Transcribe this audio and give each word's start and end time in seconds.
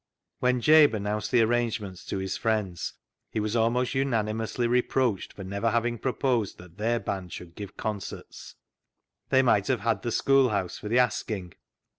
When 0.39 0.61
Jabe 0.61 0.95
announced 0.97 1.29
the 1.29 1.43
arrangements 1.43 2.03
to 2.07 2.17
his 2.17 2.35
friends 2.35 2.93
he 3.29 3.39
was 3.39 3.55
almost 3.55 3.93
unanimously 3.93 4.65
re 4.65 4.81
proached 4.81 5.33
for 5.33 5.43
never 5.43 5.69
having 5.69 5.99
proposed 5.99 6.57
that 6.57 6.79
their 6.79 6.99
band 6.99 7.31
should 7.31 7.53
give 7.53 7.77
concerts. 7.77 8.55
They 9.29 9.43
might 9.43 9.67
have 9.67 9.81
had 9.81 10.01
the 10.01 10.11
schoolhouse 10.11 10.79
for 10.79 10.89
the 10.89 10.97
asking. 10.97 11.53